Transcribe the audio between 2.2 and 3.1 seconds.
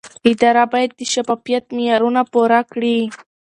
پوره کړي.